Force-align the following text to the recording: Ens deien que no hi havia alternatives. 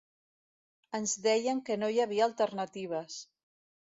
Ens 0.99 1.13
deien 1.27 1.61
que 1.67 1.77
no 1.81 1.91
hi 1.97 2.01
havia 2.07 2.27
alternatives. 2.31 3.21